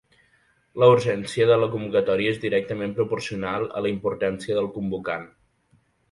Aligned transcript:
La 0.83 0.87
urgència 0.91 1.45
de 1.49 1.57
la 1.63 1.67
convocatòria 1.73 2.31
és 2.35 2.39
directament 2.45 2.95
proporcional 2.99 3.67
a 3.67 3.83
la 3.87 3.91
importància 3.91 4.57
del 4.61 4.71
convocant. 4.79 5.29